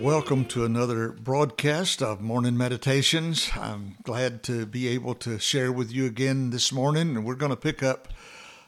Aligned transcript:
Welcome 0.00 0.44
to 0.46 0.64
another 0.64 1.10
broadcast 1.10 2.02
of 2.02 2.20
Morning 2.20 2.56
Meditations. 2.56 3.50
I'm 3.54 3.96
glad 4.02 4.42
to 4.44 4.64
be 4.64 4.86
able 4.88 5.14
to 5.16 5.38
share 5.38 5.72
with 5.72 5.92
you 5.92 6.06
again 6.06 6.50
this 6.50 6.72
morning, 6.72 7.16
and 7.16 7.24
we're 7.24 7.34
going 7.34 7.50
to 7.50 7.56
pick 7.56 7.82
up 7.82 8.08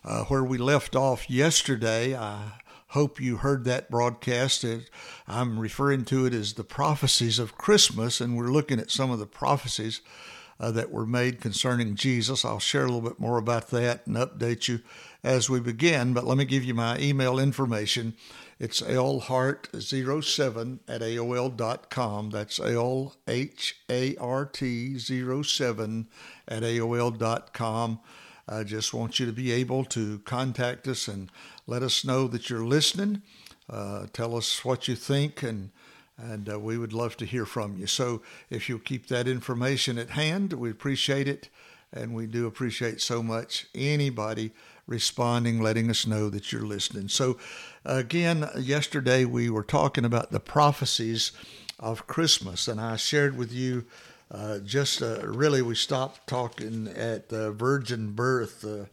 uh, 0.05 0.25
where 0.25 0.43
we 0.43 0.59
left 0.59 0.97
off 0.97 1.31
yesterday. 1.31 2.17
I 2.17 2.53
hope 2.93 3.19
you 3.19 3.39
heard 3.39 3.65
that 3.65 3.91
broadcast. 3.91 4.67
I'm 5.27 5.59
referring 5.59 6.05
to 6.07 6.27
it 6.27 6.35
as 6.35 6.53
the 6.53 6.65
prophecies 6.65 7.39
of 7.39 7.57
Christmas, 7.57 8.21
and 8.21 8.37
we're 8.37 8.53
looking 8.53 8.79
at 8.79 8.91
some 8.91 9.11
of 9.11 9.19
the 9.19 9.27
prophecies 9.27 10.03
uh, 10.61 10.71
that 10.73 10.91
were 10.91 11.07
made 11.07 11.41
concerning 11.41 11.95
Jesus. 11.95 12.45
I'll 12.45 12.59
share 12.59 12.83
a 12.83 12.93
little 12.93 13.01
bit 13.01 13.19
more 13.19 13.39
about 13.39 13.69
that 13.69 14.07
and 14.07 14.17
update 14.17 14.69
you 14.69 14.81
as 15.25 15.49
we 15.49 15.59
begin, 15.59 16.13
but 16.13 16.27
let 16.27 16.37
me 16.37 16.45
give 16.45 16.65
you 16.65 16.75
my 16.75 16.99
email 16.99 17.39
information. 17.39 18.13
It's 18.59 18.83
lhart07 18.83 20.79
at 20.87 21.01
AOL.com. 21.01 22.31
That's 22.31 22.61
L 22.61 23.17
H 23.27 23.77
A 23.89 24.17
R 24.17 24.45
T 24.45 24.99
07 24.99 26.09
at 26.47 26.63
AOL.com. 26.63 28.01
I 28.49 28.65
just 28.65 28.93
want 28.93 29.21
you 29.21 29.27
to 29.27 29.33
be 29.33 29.53
able 29.53 29.85
to 29.87 30.19
contact 30.21 30.89
us 30.89 31.09
and 31.09 31.31
let 31.67 31.83
us 31.83 32.05
know 32.05 32.27
that 32.29 32.51
you're 32.51 32.65
listening. 32.65 33.23
Uh, 33.71 34.07
tell 34.13 34.37
us 34.37 34.65
what 34.65 34.89
you 34.89 34.97
think, 34.97 35.43
and 35.43 35.71
and 36.19 36.49
uh, 36.49 36.59
we 36.59 36.79
would 36.79 36.93
love 36.93 37.17
to 37.17 37.25
hear 37.25 37.47
from 37.47 37.79
you. 37.79 37.87
So 37.87 38.23
if 38.51 38.69
you'll 38.69 38.79
keep 38.79 39.09
that 39.09 39.27
information 39.27 39.99
at 39.99 40.11
hand, 40.11 40.53
we 40.53 40.71
appreciate 40.71 41.27
it, 41.27 41.49
and 41.93 42.15
we 42.15 42.27
do 42.27 42.47
appreciate 42.47 43.01
so 43.01 43.23
much 43.23 43.67
anybody 43.75 44.53
responding, 44.87 45.61
letting 45.61 45.89
us 45.91 46.07
know 46.07 46.29
that 46.29 46.53
you're 46.53 46.67
listening. 46.67 47.09
So 47.09 47.39
again, 47.85 48.49
yesterday 48.59 49.25
we 49.25 49.49
were 49.49 49.63
talking 49.63 50.05
about 50.05 50.31
the 50.31 50.41
prophecies 50.41 51.33
of 51.79 52.07
Christmas, 52.07 52.69
and 52.69 52.81
I 52.81 52.97
shared 52.97 53.37
with 53.37 53.53
you. 53.53 53.85
Uh, 54.33 54.59
just 54.61 55.03
uh, 55.03 55.21
really, 55.25 55.61
we 55.61 55.75
stopped 55.75 56.27
talking 56.27 56.89
at 56.89 57.29
the 57.29 57.53
virgin 57.53 58.13
birth 58.13 58.65
uh, 58.65 58.87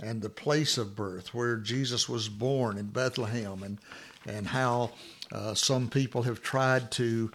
and 0.00 0.22
the 0.22 0.30
place 0.30 0.78
of 0.78 0.96
birth 0.96 1.34
where 1.34 1.56
Jesus 1.56 2.08
was 2.08 2.30
born 2.30 2.78
in 2.78 2.86
Bethlehem, 2.86 3.62
and 3.62 3.78
and 4.24 4.46
how 4.46 4.92
uh, 5.30 5.52
some 5.52 5.88
people 5.88 6.22
have 6.22 6.40
tried 6.40 6.90
to 6.92 7.30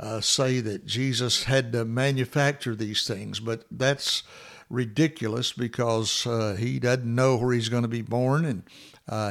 uh, 0.00 0.20
say 0.20 0.60
that 0.60 0.84
Jesus 0.84 1.44
had 1.44 1.70
to 1.72 1.84
manufacture 1.84 2.74
these 2.74 3.06
things, 3.06 3.38
but 3.38 3.64
that's 3.70 4.24
ridiculous 4.68 5.52
because 5.52 6.26
he 6.58 6.80
doesn't 6.80 7.14
know 7.14 7.36
where 7.36 7.54
he's 7.54 7.68
going 7.68 7.84
to 7.84 7.88
be 7.88 8.02
born, 8.02 8.44
and 8.44 8.64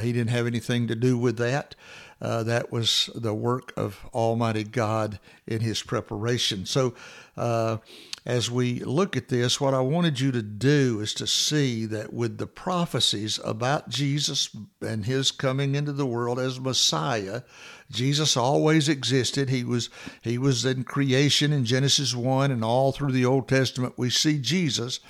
he 0.01 0.13
didn't 0.13 0.29
have 0.29 0.47
anything 0.47 0.87
to 0.87 0.95
do 0.95 1.17
with 1.17 1.37
that. 1.37 1.75
Uh, 2.21 2.43
that 2.43 2.71
was 2.71 3.09
the 3.13 3.33
work 3.33 3.73
of 3.75 3.99
Almighty 4.13 4.63
God 4.63 5.19
in 5.45 5.59
His 5.59 5.83
preparation. 5.83 6.65
So, 6.65 6.93
uh, 7.35 7.77
as 8.25 8.49
we 8.49 8.79
look 8.79 9.15
at 9.15 9.27
this, 9.27 9.61
what 9.61 9.75
I 9.75 9.81
wanted 9.81 10.19
you 10.19 10.31
to 10.31 10.41
do 10.41 10.99
is 11.01 11.13
to 11.15 11.27
see 11.27 11.85
that 11.85 12.11
with 12.11 12.37
the 12.37 12.47
prophecies 12.47 13.39
about 13.43 13.89
Jesus 13.89 14.49
and 14.81 15.05
His 15.05 15.29
coming 15.29 15.75
into 15.75 15.91
the 15.91 16.05
world 16.05 16.39
as 16.39 16.59
Messiah, 16.59 17.43
Jesus 17.91 18.35
always 18.37 18.87
existed. 18.89 19.49
He 19.49 19.63
was 19.63 19.89
He 20.21 20.37
was 20.37 20.63
in 20.65 20.85
creation 20.85 21.51
in 21.51 21.65
Genesis 21.65 22.15
one, 22.15 22.49
and 22.49 22.63
all 22.63 22.93
through 22.93 23.11
the 23.11 23.25
Old 23.25 23.49
Testament 23.49 23.95
we 23.97 24.09
see 24.09 24.39
Jesus 24.39 25.01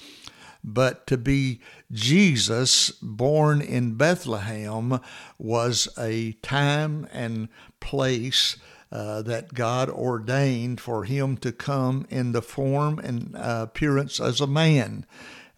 but 0.66 1.06
to 1.08 1.16
be 1.16 1.62
Jesus 1.92 2.90
born 3.02 3.62
in 3.62 3.94
Bethlehem 3.96 5.00
was 5.38 5.88
a 5.98 6.34
time 6.42 7.08
and 7.14 7.48
place 7.80 8.58
uh, 8.92 9.22
that 9.22 9.54
God 9.54 9.90
ordained 9.90 10.82
for 10.82 11.04
him 11.04 11.38
to 11.38 11.52
come 11.52 12.08
in 12.10 12.32
the 12.32 12.42
form 12.42 12.98
and 13.00 13.36
uh, 13.36 13.68
appearance 13.70 14.20
as 14.20 14.42
a 14.42 14.48
man. 14.48 15.06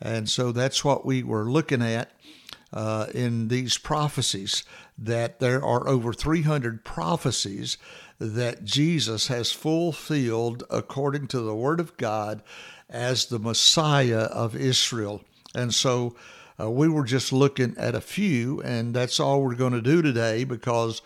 And 0.02 0.30
so 0.30 0.52
that's 0.52 0.84
what 0.84 1.06
we 1.06 1.24
were 1.24 1.50
looking 1.50 1.82
at 1.82 2.12
uh, 2.74 3.08
in 3.14 3.48
these 3.48 3.78
prophecies 3.78 4.64
that 4.98 5.40
there 5.40 5.64
are 5.64 5.88
over 5.88 6.14
300 6.14 6.84
prophecies 6.84 7.78
that 8.20 8.64
Jesus 8.64 9.28
has 9.28 9.52
fulfilled 9.52 10.64
according 10.70 11.28
to 11.28 11.40
the 11.40 11.56
Word 11.56 11.80
of 11.80 11.96
God 11.98 12.42
as 12.90 13.26
the 13.26 13.40
Messiah 13.40 14.24
of 14.24 14.56
Israel. 14.56 15.22
And 15.54 15.74
so 15.74 16.16
uh, 16.60 16.70
we 16.70 16.88
were 16.88 17.04
just 17.04 17.32
looking 17.32 17.76
at 17.78 17.96
a 17.96 18.02
few, 18.02 18.62
and 18.62 18.94
that's 18.94 19.20
all 19.20 19.42
we're 19.42 19.56
going 19.56 19.74
to 19.74 19.82
do 19.82 20.02
today 20.02 20.44
because 20.44 21.02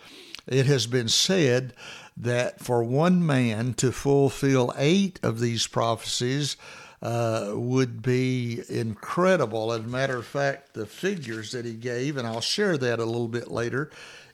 it 0.46 0.66
has 0.66 0.86
been 0.86 1.08
said 1.08 1.74
that 2.16 2.60
for 2.60 2.82
one 2.82 3.24
man 3.24 3.74
to 3.74 3.92
fulfill 3.92 4.72
eight 4.76 5.20
of 5.22 5.40
these 5.40 5.66
prophecies 5.66 6.56
uh, 7.02 7.52
would 7.54 8.00
be 8.00 8.62
incredible. 8.68 9.72
As 9.72 9.80
a 9.80 9.88
matter 9.88 10.16
of 10.16 10.26
fact, 10.26 10.74
the 10.74 10.86
figures 10.86 11.52
that 11.52 11.64
he 11.64 11.74
gave, 11.74 12.16
and 12.16 12.26
I'll 12.26 12.40
share 12.40 12.78
that 12.78 12.98
a 12.98 13.04
little 13.04 13.28
bit 13.28 13.50
later, 13.50 13.90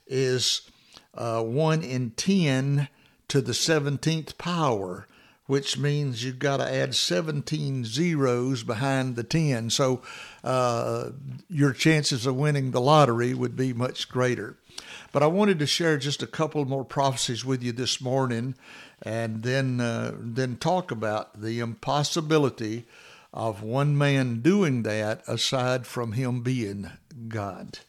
is 0.07 0.69
uh, 1.15 1.43
one 1.43 1.81
in 1.81 2.11
10 2.11 2.87
to 3.29 3.41
the 3.41 3.51
17th 3.53 4.37
power 4.37 5.07
which 5.49 5.79
means 5.79 6.23
you've 6.23 6.37
got 6.37 6.57
to 6.57 6.71
add 6.71 6.93
17 6.93 7.83
zeros 7.83 8.61
behind 8.61 9.15
the 9.15 9.23
10. 9.23 9.71
So 9.71 10.03
uh, 10.43 11.09
your 11.49 11.73
chances 11.73 12.27
of 12.27 12.35
winning 12.35 12.69
the 12.69 12.79
lottery 12.79 13.33
would 13.33 13.55
be 13.55 13.73
much 13.73 14.09
greater. 14.09 14.57
But 15.11 15.23
I 15.23 15.25
wanted 15.25 15.57
to 15.57 15.65
share 15.65 15.97
just 15.97 16.21
a 16.21 16.27
couple 16.27 16.65
more 16.65 16.85
prophecies 16.85 17.43
with 17.43 17.63
you 17.63 17.71
this 17.71 17.99
morning 17.99 18.53
and 19.01 19.43
then, 19.43 19.79
uh, 19.79 20.13
then 20.17 20.57
talk 20.57 20.91
about 20.91 21.41
the 21.41 21.59
impossibility 21.59 22.85
of 23.33 23.61
one 23.61 23.97
man 23.97 24.41
doing 24.41 24.83
that 24.83 25.21
aside 25.27 25.85
from 25.85 26.13
him 26.13 26.41
being 26.41 26.89
God. 27.27 27.79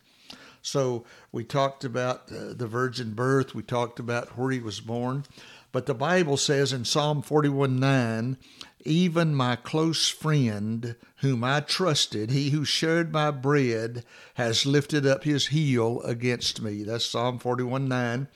So 0.62 1.04
we 1.32 1.44
talked 1.44 1.84
about 1.84 2.30
uh, 2.30 2.52
the 2.52 2.66
virgin 2.66 3.14
birth, 3.14 3.54
we 3.54 3.62
talked 3.62 3.98
about 3.98 4.36
where 4.36 4.50
he 4.50 4.60
was 4.60 4.80
born. 4.80 5.24
But 5.72 5.86
the 5.86 5.94
Bible 5.94 6.36
says 6.36 6.72
in 6.72 6.84
Psalm 6.84 7.22
41 7.22 7.78
9, 7.78 8.36
even 8.84 9.34
my 9.34 9.56
close 9.56 10.08
friend, 10.08 10.96
whom 11.16 11.44
I 11.44 11.60
trusted, 11.60 12.30
he 12.30 12.50
who 12.50 12.64
shared 12.64 13.12
my 13.12 13.30
bread, 13.30 14.04
has 14.34 14.66
lifted 14.66 15.06
up 15.06 15.24
his 15.24 15.48
heel 15.48 16.00
against 16.02 16.60
me. 16.60 16.82
That's 16.82 17.04
Psalm 17.04 17.38
41 17.38 17.88
9. 17.88 18.28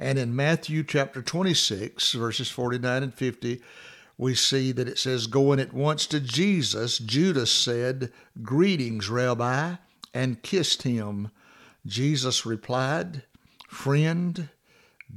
And 0.00 0.18
in 0.18 0.34
Matthew 0.34 0.82
chapter 0.82 1.20
26, 1.20 2.12
verses 2.12 2.48
49 2.48 3.02
and 3.02 3.14
50, 3.14 3.60
we 4.16 4.34
see 4.34 4.72
that 4.72 4.88
it 4.88 4.98
says, 4.98 5.26
Going 5.26 5.60
at 5.60 5.74
once 5.74 6.06
to 6.06 6.20
Jesus, 6.20 6.96
Judas 6.98 7.52
said, 7.52 8.10
Greetings, 8.42 9.10
Rabbi, 9.10 9.74
and 10.14 10.42
kissed 10.42 10.84
him. 10.84 11.30
Jesus 11.84 12.46
replied, 12.46 13.24
Friend, 13.68 14.48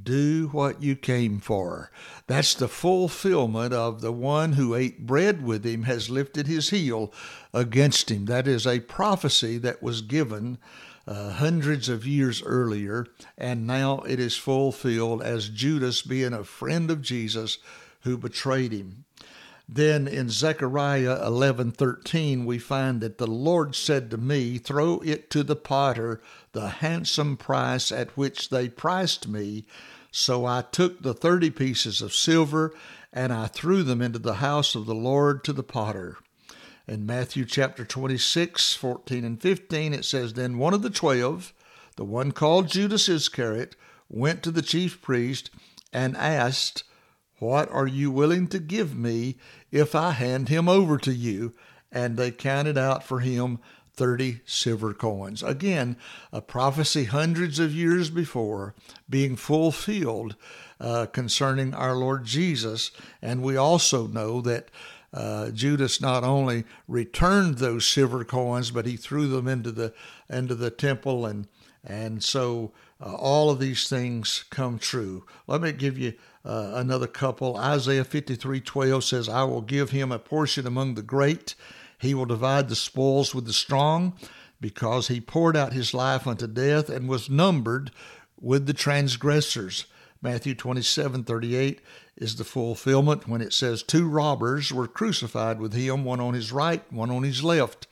do 0.01 0.49
what 0.51 0.83
you 0.83 0.97
came 0.97 1.39
for. 1.39 1.89
That's 2.27 2.53
the 2.53 2.67
fulfillment 2.67 3.73
of 3.73 4.01
the 4.01 4.11
one 4.11 4.53
who 4.53 4.75
ate 4.75 5.05
bread 5.05 5.41
with 5.45 5.65
him 5.65 5.83
has 5.83 6.09
lifted 6.09 6.47
his 6.47 6.71
heel 6.71 7.13
against 7.53 8.11
him. 8.11 8.25
That 8.25 8.49
is 8.49 8.67
a 8.67 8.81
prophecy 8.81 9.57
that 9.59 9.81
was 9.81 10.01
given 10.01 10.57
uh, 11.05 11.31
hundreds 11.31 11.89
of 11.89 12.07
years 12.07 12.41
earlier, 12.43 13.05
and 13.37 13.67
now 13.67 13.99
it 13.99 14.19
is 14.19 14.37
fulfilled 14.37 15.21
as 15.21 15.49
Judas 15.49 16.01
being 16.01 16.33
a 16.33 16.43
friend 16.43 16.89
of 16.89 17.01
Jesus 17.01 17.57
who 18.01 18.17
betrayed 18.17 18.71
him. 18.71 19.05
Then 19.67 20.07
in 20.07 20.29
Zechariah 20.29 21.25
11:13 21.25 22.45
we 22.45 22.59
find 22.59 23.01
that 23.01 23.17
the 23.17 23.27
Lord 23.27 23.75
said 23.75 24.11
to 24.11 24.17
me, 24.17 24.57
"Throw 24.57 24.99
it 24.99 25.29
to 25.31 25.43
the 25.43 25.55
potter 25.55 26.21
the 26.51 26.69
handsome 26.69 27.37
price 27.37 27.91
at 27.91 28.15
which 28.17 28.49
they 28.49 28.67
priced 28.67 29.27
me." 29.27 29.65
So 30.11 30.45
I 30.45 30.61
took 30.61 31.01
the 31.01 31.13
30 31.13 31.49
pieces 31.49 32.01
of 32.01 32.13
silver 32.13 32.73
and 33.11 33.31
I 33.31 33.47
threw 33.47 33.83
them 33.83 34.01
into 34.01 34.19
the 34.19 34.35
house 34.35 34.75
of 34.75 34.85
the 34.85 34.95
Lord 34.95 35.43
to 35.45 35.53
the 35.53 35.63
potter. 35.63 36.17
In 36.87 37.05
Matthew 37.05 37.45
chapter 37.45 37.85
26, 37.85 38.73
14 38.73 39.23
and 39.23 39.41
15, 39.41 39.93
it 39.93 40.05
says, 40.05 40.33
Then 40.33 40.57
one 40.57 40.73
of 40.73 40.81
the 40.81 40.89
twelve, 40.89 41.53
the 41.95 42.03
one 42.05 42.31
called 42.31 42.67
Judas 42.67 43.07
Iscariot, 43.07 43.75
went 44.09 44.43
to 44.43 44.51
the 44.51 44.61
chief 44.61 45.01
priest 45.01 45.49
and 45.93 46.17
asked, 46.17 46.83
what 47.43 47.69
are 47.71 47.87
you 47.87 48.09
willing 48.09 48.47
to 48.47 48.57
give 48.59 48.95
me 48.97 49.35
if 49.69 49.95
I 49.95 50.11
hand 50.11 50.47
him 50.47 50.69
over 50.69 50.97
to 50.99 51.13
you? 51.13 51.53
And 51.91 52.15
they 52.15 52.31
counted 52.31 52.77
out 52.77 53.03
for 53.03 53.19
him 53.19 53.59
30 53.95 54.39
silver 54.45 54.93
coins. 54.93 55.43
Again, 55.43 55.97
a 56.31 56.41
prophecy 56.41 57.03
hundreds 57.03 57.59
of 57.59 57.73
years 57.73 58.09
before 58.09 58.75
being 59.09 59.35
fulfilled 59.35 60.37
uh, 60.79 61.07
concerning 61.07 61.73
our 61.73 61.95
Lord 61.95 62.23
Jesus. 62.23 62.91
And 63.21 63.41
we 63.41 63.57
also 63.57 64.07
know 64.07 64.39
that 64.39 64.69
uh, 65.13 65.51
Judas 65.51 66.01
not 66.01 66.23
only 66.23 66.65
returned 66.87 67.57
those 67.57 67.85
silver 67.85 68.23
coins, 68.23 68.71
but 68.71 68.85
he 68.85 68.97
threw 68.97 69.27
them 69.27 69.47
into 69.47 69.71
the 69.71 69.93
into 70.29 70.55
the 70.55 70.71
temple, 70.71 71.25
and 71.25 71.47
and 71.83 72.23
so 72.23 72.71
uh, 72.99 73.13
all 73.13 73.49
of 73.49 73.59
these 73.59 73.87
things 73.87 74.45
come 74.49 74.79
true. 74.79 75.25
Let 75.47 75.61
me 75.61 75.71
give 75.71 75.97
you 75.97 76.13
uh, 76.43 76.71
another 76.75 77.07
couple. 77.07 77.57
Isaiah 77.57 78.03
fifty 78.03 78.35
three 78.35 78.61
twelve 78.61 79.03
says, 79.03 79.29
"I 79.29 79.43
will 79.43 79.61
give 79.61 79.91
him 79.91 80.11
a 80.11 80.19
portion 80.19 80.65
among 80.65 80.95
the 80.95 81.03
great; 81.03 81.55
he 81.99 82.13
will 82.13 82.25
divide 82.25 82.69
the 82.69 82.75
spoils 82.75 83.35
with 83.35 83.45
the 83.45 83.53
strong, 83.53 84.13
because 84.59 85.09
he 85.09 85.21
poured 85.21 85.55
out 85.55 85.73
his 85.73 85.93
life 85.93 86.25
unto 86.25 86.47
death 86.47 86.89
and 86.89 87.07
was 87.07 87.29
numbered 87.29 87.91
with 88.41 88.65
the 88.65 88.73
transgressors." 88.73 89.85
Matthew 90.23 90.55
27 90.55 91.25
38 91.25 91.81
is 92.15 92.37
the 92.37 92.45
fulfillment 92.45 93.27
when 93.27 93.41
it 93.41 93.51
says, 93.51 93.83
Two 93.83 94.07
robbers 94.07 94.71
were 94.71 94.87
crucified 94.87 95.59
with 95.59 95.73
him, 95.73 96.05
one 96.05 96.21
on 96.21 96.33
his 96.33 96.53
right, 96.53 96.89
one 96.93 97.11
on 97.11 97.23
his 97.23 97.43
left. 97.43 97.87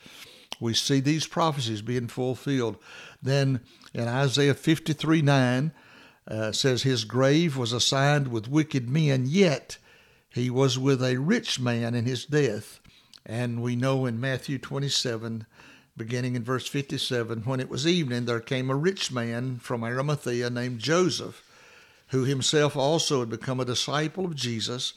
We 0.57 0.73
see 0.73 1.01
these 1.01 1.27
prophecies 1.27 1.81
being 1.81 2.07
fulfilled. 2.07 2.77
Then 3.21 3.59
in 3.93 4.07
Isaiah 4.07 4.53
53 4.53 5.21
9, 5.21 5.73
uh, 6.25 6.53
says, 6.53 6.83
His 6.83 7.03
grave 7.03 7.57
was 7.57 7.73
assigned 7.73 8.29
with 8.29 8.47
wicked 8.47 8.89
men, 8.89 9.25
yet 9.27 9.77
he 10.29 10.49
was 10.49 10.79
with 10.79 11.03
a 11.03 11.17
rich 11.17 11.59
man 11.59 11.93
in 11.93 12.05
his 12.05 12.23
death. 12.23 12.79
And 13.25 13.61
we 13.61 13.75
know 13.75 14.05
in 14.05 14.21
Matthew 14.21 14.57
27, 14.57 15.45
beginning 15.97 16.37
in 16.37 16.45
verse 16.45 16.69
57, 16.69 17.41
when 17.41 17.59
it 17.59 17.69
was 17.69 17.85
evening, 17.85 18.23
there 18.23 18.39
came 18.39 18.69
a 18.69 18.75
rich 18.75 19.11
man 19.11 19.59
from 19.59 19.83
Arimathea 19.83 20.49
named 20.49 20.79
Joseph 20.79 21.43
who 22.11 22.25
himself 22.25 22.75
also 22.75 23.21
had 23.21 23.29
become 23.29 23.59
a 23.59 23.65
disciple 23.65 24.25
of 24.25 24.35
Jesus. 24.35 24.93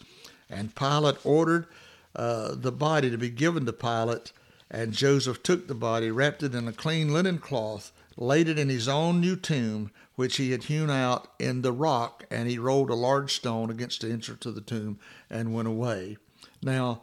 And 0.50 0.74
Pilate 0.74 1.24
ordered 1.24 1.66
uh, 2.14 2.54
the 2.56 2.72
body 2.72 3.08
to 3.08 3.16
be 3.16 3.30
given 3.30 3.66
to 3.66 3.72
Pilate. 3.72 4.32
And 4.68 4.92
Joseph 4.92 5.42
took 5.42 5.68
the 5.68 5.76
body, 5.76 6.10
wrapped 6.10 6.42
it 6.42 6.54
in 6.54 6.66
a 6.66 6.72
clean 6.72 7.12
linen 7.12 7.38
cloth, 7.38 7.92
laid 8.16 8.48
it 8.48 8.58
in 8.58 8.68
his 8.68 8.88
own 8.88 9.20
new 9.20 9.36
tomb, 9.36 9.92
which 10.16 10.38
he 10.38 10.50
had 10.50 10.64
hewn 10.64 10.90
out 10.90 11.28
in 11.38 11.62
the 11.62 11.72
rock, 11.72 12.24
and 12.30 12.48
he 12.48 12.58
rolled 12.58 12.90
a 12.90 12.94
large 12.94 13.32
stone 13.32 13.70
against 13.70 14.00
the 14.00 14.10
entrance 14.10 14.40
to 14.40 14.50
the 14.50 14.60
tomb 14.60 14.98
and 15.30 15.54
went 15.54 15.68
away. 15.68 16.16
Now, 16.62 17.02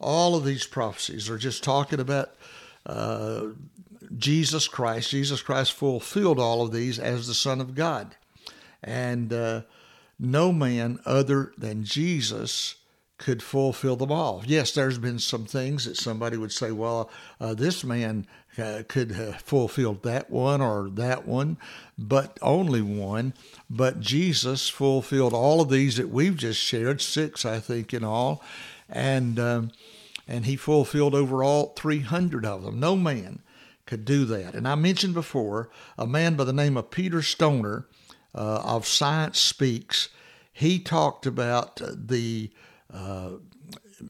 all 0.00 0.34
of 0.34 0.44
these 0.44 0.66
prophecies 0.66 1.30
are 1.30 1.38
just 1.38 1.62
talking 1.62 2.00
about 2.00 2.34
uh, 2.86 3.48
Jesus 4.16 4.66
Christ. 4.66 5.10
Jesus 5.10 5.42
Christ 5.42 5.72
fulfilled 5.72 6.40
all 6.40 6.62
of 6.62 6.72
these 6.72 6.98
as 6.98 7.28
the 7.28 7.34
Son 7.34 7.60
of 7.60 7.76
God 7.76 8.16
and 8.84 9.32
uh, 9.32 9.62
no 10.18 10.52
man 10.52 11.00
other 11.04 11.52
than 11.58 11.84
Jesus 11.84 12.76
could 13.16 13.42
fulfill 13.42 13.96
them 13.96 14.12
all. 14.12 14.42
Yes, 14.46 14.72
there's 14.72 14.98
been 14.98 15.18
some 15.18 15.46
things 15.46 15.84
that 15.84 15.96
somebody 15.96 16.36
would 16.36 16.52
say, 16.52 16.70
well, 16.72 17.10
uh, 17.40 17.54
this 17.54 17.84
man 17.84 18.26
uh, 18.58 18.82
could 18.88 19.12
have 19.12 19.40
fulfilled 19.40 20.02
that 20.02 20.30
one 20.30 20.60
or 20.60 20.90
that 20.90 21.26
one, 21.26 21.56
but 21.96 22.38
only 22.42 22.82
one. 22.82 23.32
But 23.70 24.00
Jesus 24.00 24.68
fulfilled 24.68 25.32
all 25.32 25.60
of 25.60 25.70
these 25.70 25.96
that 25.96 26.10
we've 26.10 26.36
just 26.36 26.60
shared, 26.60 27.00
six, 27.00 27.44
I 27.44 27.60
think, 27.60 27.94
in 27.94 28.04
all. 28.04 28.42
And, 28.88 29.38
um, 29.38 29.70
and 30.26 30.44
he 30.44 30.56
fulfilled 30.56 31.14
over 31.14 31.42
all 31.42 31.72
300 31.76 32.44
of 32.44 32.64
them. 32.64 32.80
No 32.80 32.96
man 32.96 33.40
could 33.86 34.04
do 34.04 34.24
that. 34.24 34.54
And 34.54 34.66
I 34.66 34.74
mentioned 34.74 35.14
before 35.14 35.70
a 35.96 36.06
man 36.06 36.34
by 36.34 36.44
the 36.44 36.52
name 36.52 36.76
of 36.76 36.90
Peter 36.90 37.22
Stoner 37.22 37.86
uh, 38.34 38.62
of 38.64 38.86
Science 38.86 39.40
Speaks, 39.40 40.08
he 40.52 40.78
talked 40.78 41.26
about 41.26 41.80
the 41.84 42.50
uh, 42.92 43.30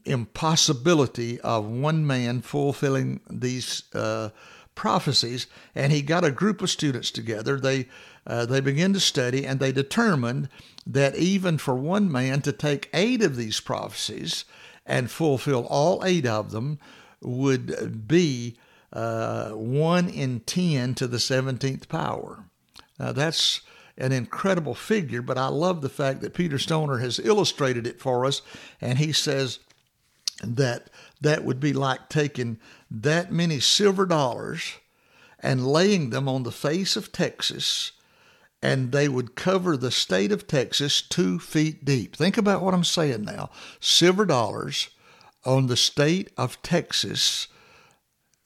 impossibility 0.05 1.39
of 1.41 1.65
one 1.65 2.05
man 2.05 2.41
fulfilling 2.41 3.19
these 3.29 3.83
uh, 3.93 4.29
prophecies, 4.75 5.47
and 5.73 5.91
he 5.91 6.01
got 6.01 6.23
a 6.23 6.31
group 6.31 6.61
of 6.61 6.69
students 6.69 7.11
together. 7.11 7.59
They 7.59 7.87
uh, 8.27 8.45
they 8.45 8.59
began 8.59 8.93
to 8.93 8.99
study, 8.99 9.45
and 9.45 9.59
they 9.59 9.71
determined 9.71 10.49
that 10.85 11.15
even 11.15 11.57
for 11.57 11.75
one 11.75 12.11
man 12.11 12.41
to 12.41 12.51
take 12.51 12.89
eight 12.93 13.23
of 13.23 13.35
these 13.35 13.59
prophecies 13.59 14.45
and 14.85 15.09
fulfill 15.09 15.65
all 15.67 16.03
eight 16.03 16.25
of 16.25 16.51
them 16.51 16.79
would 17.21 18.07
be 18.07 18.57
uh, 18.93 19.49
one 19.51 20.09
in 20.09 20.39
ten 20.41 20.93
to 20.95 21.07
the 21.07 21.19
seventeenth 21.19 21.87
power. 21.87 22.45
Now 22.99 23.11
that's 23.11 23.61
an 23.97 24.11
incredible 24.11 24.75
figure, 24.75 25.21
but 25.21 25.37
I 25.37 25.47
love 25.47 25.81
the 25.81 25.89
fact 25.89 26.21
that 26.21 26.33
Peter 26.33 26.59
Stoner 26.59 26.97
has 26.97 27.19
illustrated 27.19 27.87
it 27.87 27.99
for 27.99 28.25
us, 28.25 28.41
and 28.81 28.99
he 28.99 29.11
says 29.11 29.59
that 30.43 30.89
that 31.21 31.45
would 31.45 31.59
be 31.59 31.73
like 31.73 32.09
taking 32.09 32.59
that 32.91 33.31
many 33.31 33.59
silver 33.59 34.05
dollars 34.05 34.73
and 35.39 35.67
laying 35.67 36.09
them 36.09 36.27
on 36.27 36.43
the 36.43 36.51
face 36.51 36.95
of 36.95 37.11
Texas, 37.11 37.93
and 38.61 38.91
they 38.91 39.07
would 39.07 39.35
cover 39.35 39.77
the 39.77 39.91
state 39.91 40.31
of 40.31 40.47
Texas 40.47 41.01
two 41.01 41.39
feet 41.39 41.85
deep. 41.85 42.15
Think 42.15 42.37
about 42.37 42.61
what 42.61 42.73
I'm 42.73 42.83
saying 42.83 43.23
now. 43.23 43.49
Silver 43.79 44.25
dollars 44.25 44.89
on 45.45 45.67
the 45.67 45.77
state 45.77 46.31
of 46.37 46.61
Texas 46.61 47.47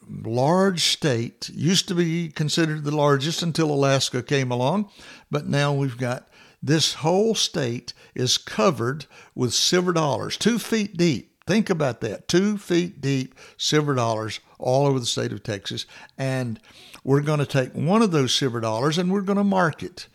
large 0.09 0.83
state, 0.83 1.49
used 1.49 1.87
to 1.87 1.95
be 1.95 2.29
considered 2.29 2.83
the 2.83 2.95
largest 2.95 3.43
until 3.43 3.71
Alaska 3.71 4.23
came 4.23 4.51
along, 4.51 4.89
but 5.29 5.47
now 5.47 5.73
we've 5.73 5.97
got 5.97 6.27
this 6.61 6.95
whole 6.95 7.35
state 7.35 7.93
is 8.15 8.37
covered 8.37 9.05
with 9.35 9.53
silver 9.53 9.93
dollars, 9.93 10.37
two 10.37 10.59
feet 10.59 10.97
deep. 10.97 11.43
Think 11.47 11.69
about 11.69 12.01
that 12.01 12.27
two 12.27 12.57
feet 12.57 13.01
deep 13.01 13.33
silver 13.57 13.95
dollars 13.95 14.39
all 14.59 14.85
over 14.85 14.99
the 14.99 15.05
state 15.05 15.31
of 15.31 15.41
Texas. 15.41 15.85
And 16.17 16.59
we're 17.03 17.21
going 17.21 17.39
to 17.39 17.45
take 17.45 17.73
one 17.73 18.01
of 18.01 18.11
those 18.11 18.35
silver 18.35 18.59
dollars 18.59 18.97
and 18.97 19.11
we're 19.11 19.21
going 19.21 19.37
to 19.37 19.43
mark 19.43 19.81
it. 19.81 20.07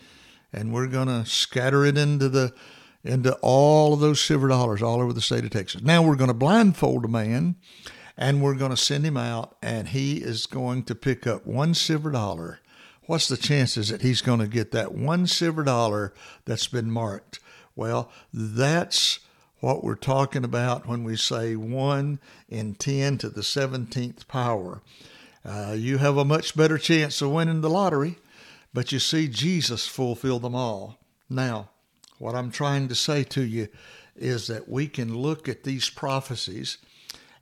And 0.52 0.72
we're 0.72 0.86
going 0.86 1.08
to 1.08 1.26
scatter 1.28 1.84
it 1.84 1.98
into 1.98 2.28
the 2.28 2.54
into 3.02 3.34
all 3.42 3.92
of 3.92 4.00
those 4.00 4.20
silver 4.20 4.48
dollars 4.48 4.80
all 4.80 5.00
over 5.00 5.12
the 5.12 5.20
state 5.20 5.44
of 5.44 5.50
Texas. 5.50 5.82
Now 5.82 6.02
we're 6.02 6.14
going 6.16 6.28
to 6.28 6.34
blindfold 6.34 7.04
a 7.04 7.08
man 7.08 7.56
and 8.16 8.42
we're 8.42 8.54
going 8.54 8.70
to 8.70 8.76
send 8.76 9.04
him 9.04 9.16
out, 9.16 9.56
and 9.62 9.88
he 9.88 10.18
is 10.18 10.46
going 10.46 10.84
to 10.84 10.94
pick 10.94 11.26
up 11.26 11.46
one 11.46 11.74
silver 11.74 12.10
dollar. 12.10 12.60
What's 13.06 13.28
the 13.28 13.36
chances 13.36 13.88
that 13.88 14.02
he's 14.02 14.22
going 14.22 14.40
to 14.40 14.46
get 14.46 14.70
that 14.70 14.94
one 14.94 15.26
silver 15.26 15.64
dollar 15.64 16.14
that's 16.44 16.68
been 16.68 16.90
marked? 16.90 17.40
Well, 17.76 18.10
that's 18.32 19.20
what 19.60 19.82
we're 19.82 19.94
talking 19.94 20.44
about 20.44 20.86
when 20.86 21.04
we 21.04 21.16
say 21.16 21.56
1 21.56 22.20
in 22.48 22.74
10 22.74 23.18
to 23.18 23.28
the 23.28 23.40
17th 23.40 24.28
power. 24.28 24.82
Uh, 25.44 25.74
you 25.76 25.98
have 25.98 26.16
a 26.16 26.24
much 26.24 26.56
better 26.56 26.78
chance 26.78 27.20
of 27.20 27.30
winning 27.30 27.60
the 27.60 27.70
lottery, 27.70 28.16
but 28.72 28.92
you 28.92 28.98
see, 28.98 29.28
Jesus 29.28 29.86
fulfilled 29.86 30.42
them 30.42 30.54
all. 30.54 30.98
Now, 31.28 31.70
what 32.18 32.34
I'm 32.34 32.50
trying 32.50 32.88
to 32.88 32.94
say 32.94 33.24
to 33.24 33.42
you 33.42 33.68
is 34.16 34.46
that 34.46 34.68
we 34.68 34.86
can 34.86 35.16
look 35.16 35.48
at 35.48 35.64
these 35.64 35.90
prophecies 35.90 36.78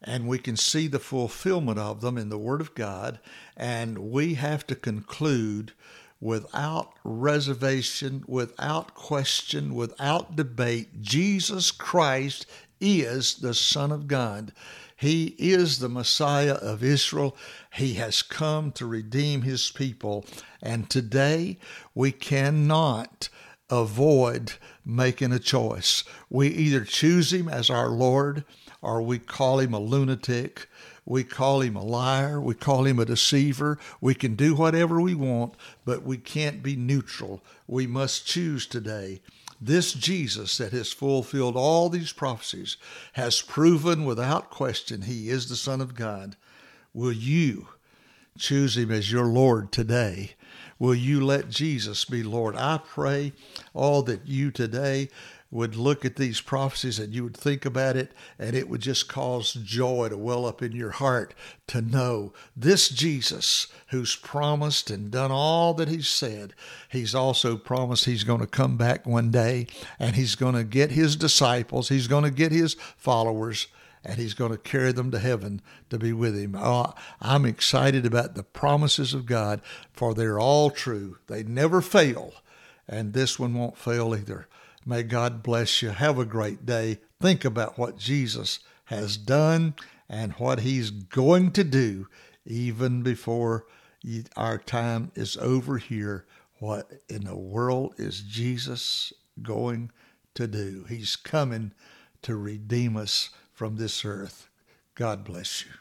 and 0.05 0.27
we 0.27 0.39
can 0.39 0.57
see 0.57 0.87
the 0.87 0.99
fulfillment 0.99 1.79
of 1.79 2.01
them 2.01 2.19
in 2.19 2.29
the 2.29 2.39
Word 2.39 2.61
of 2.61 2.75
God. 2.75 3.21
And 3.57 3.99
we 3.99 4.35
have 4.35 4.67
to 4.69 4.75
conclude 4.75 5.73
without 6.21 6.93
reservation, 7.05 8.25
without 8.27 8.95
question, 8.95 9.75
without 9.75 10.37
debate 10.37 11.03
Jesus 11.03 11.71
Christ 11.71 12.47
is 12.81 13.37
the 13.37 13.55
Son 13.55 13.93
of 13.93 14.07
God. 14.07 14.53
He 14.97 15.35
is 15.39 15.79
the 15.79 15.89
Messiah 15.89 16.55
of 16.55 16.85
Israel. 16.85 17.37
He 17.73 17.95
has 17.95 18.23
come 18.23 18.71
to 18.73 18.87
redeem 18.87 19.43
his 19.43 19.71
people. 19.71 20.25
And 20.63 20.89
today 20.89 21.59
we 21.93 22.13
cannot 22.13 23.29
avoid 23.69 24.53
making 24.85 25.33
a 25.33 25.39
choice. 25.39 26.05
We 26.31 26.49
either 26.49 26.85
choose 26.85 27.33
him 27.33 27.49
as 27.49 27.71
our 27.71 27.89
Lord 27.89 28.45
or 28.83 29.01
we 29.01 29.19
call 29.19 29.61
him 29.61 29.73
a 29.73 29.79
lunatic. 29.79 30.69
We 31.07 31.25
call 31.25 31.63
him 31.63 31.77
a 31.77 31.85
liar. 31.85 32.41
We 32.41 32.55
call 32.55 32.85
him 32.85 32.99
a 32.99 33.05
deceiver. 33.05 33.79
We 34.01 34.15
can 34.15 34.35
do 34.35 34.55
whatever 34.55 35.01
we 35.01 35.15
want, 35.15 35.55
but 35.85 36.03
we 36.03 36.19
can't 36.19 36.63
be 36.63 36.77
neutral. 36.77 37.43
We 37.67 37.87
must 37.87 38.27
choose 38.27 38.67
today. 38.67 39.21
This 39.61 39.93
Jesus 39.93 40.59
that 40.59 40.73
has 40.73 40.93
fulfilled 40.93 41.57
all 41.57 41.89
these 41.89 42.13
prophecies 42.13 42.77
has 43.13 43.41
proven 43.41 44.05
without 44.05 44.51
question 44.51 45.03
he 45.03 45.31
is 45.31 45.49
the 45.49 45.57
Son 45.57 45.81
of 45.81 45.95
God. 45.95 46.37
Will 46.93 47.13
you 47.13 47.69
choose 48.37 48.77
him 48.77 48.91
as 48.91 49.13
your 49.13 49.27
Lord 49.27 49.71
today? 49.71 50.33
Will 50.81 50.97
you 50.97 51.25
let 51.25 51.49
Jesus 51.49 52.05
be 52.05 52.25
Lord? 52.25 52.57
I 52.57 52.79
pray 52.79 53.33
all 53.73 54.03
that 54.03 54.27
you 54.27 54.51
today 54.51 55.09
would 55.53 55.77
look 55.77 56.05
at 56.05 56.17
these 56.17 56.41
prophecies 56.41 56.99
and 56.99 57.15
you 57.15 57.23
would 57.23 57.37
think 57.37 57.67
about 57.67 57.95
it, 57.95 58.11
and 58.39 58.57
it 58.57 58.71
would 58.71 58.81
just 58.81 59.07
cause 59.07 59.53
joy 59.53 60.09
to 60.09 60.17
well 60.17 60.47
up 60.47 60.63
in 60.63 60.73
your 60.73 60.93
heart 60.93 61.35
to 61.67 61.83
know 61.83 62.33
this 62.57 62.89
Jesus 62.89 63.67
who's 63.89 64.17
promised 64.17 64.91
and 64.91 65.11
done 65.11 65.31
all 65.31 65.75
that 65.75 65.89
he's 65.89 66.09
said, 66.09 66.55
he's 66.89 67.15
also 67.15 67.59
promised 67.59 68.07
he's 68.07 68.25
going 68.25 68.41
to 68.41 68.47
come 68.47 68.79
back 68.79 69.07
one 69.07 69.31
day 69.31 69.67
and 69.99 70.17
he's 70.17 70.35
going 70.35 70.55
to 70.55 70.65
get 70.65 70.91
his 70.91 71.17
disciples, 71.17 71.91
he's 71.91 72.09
going 72.09 72.25
to 72.25 72.31
get 72.31 72.51
his 72.51 72.75
followers 72.97 73.67
and 74.05 74.19
he's 74.19 74.35
going 74.35 74.53
to 74.53 74.59
carry 74.59 74.91
them 74.91 75.11
to 75.11 75.19
heaven 75.19 75.61
to 75.91 75.99
be 75.99 76.15
with 76.15 76.37
him. 76.37 76.57
Oh, 76.59 76.95
I'm 77.21 77.45
excited 77.45 78.07
about 78.07 78.35
the 78.35 78.43
promises 78.43 79.13
of 79.15 79.27
God, 79.27 79.61
for 79.93 80.15
they're 80.15 80.41
all 80.41 80.71
true. 80.71 81.19
They 81.29 81.43
never 81.45 81.81
fail, 81.81 82.33
and 82.89 83.13
this 83.13 83.39
one 83.39 83.55
won't 83.55 83.77
fail 83.77 84.17
either. 84.17 84.49
May 84.85 85.03
God 85.05 85.43
bless 85.43 85.83
you. 85.83 85.91
Have 85.91 86.19
a 86.19 86.25
great 86.25 86.67
day. 86.67 86.99
Think 87.21 87.45
about 87.45 87.79
what 87.79 87.99
Jesus 87.99 88.59
has 88.87 89.17
done 89.17 89.75
and 90.09 90.33
what 90.35 90.61
he's 90.61 90.91
going 90.91 91.53
to 91.53 91.65
do 91.65 92.09
even 92.45 93.03
before 93.03 93.67
our 94.37 94.59
time 94.59 95.13
is 95.15 95.37
over 95.37 95.79
here. 95.79 96.27
What 96.59 96.91
in 97.09 97.25
the 97.25 97.37
world 97.37 97.95
is 97.97 98.21
Jesus 98.21 99.13
going 99.41 99.91
to 100.35 100.47
do? 100.47 100.85
He's 100.89 101.17
coming 101.17 101.73
to 102.23 102.37
redeem 102.37 102.97
us 102.97 103.31
from 103.53 103.77
this 103.77 104.05
earth. 104.05 104.49
God 104.95 105.25
bless 105.25 105.65
you. 105.65 105.73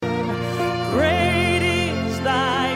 Great 0.00 1.62
is 1.62 2.20
thy 2.20 2.75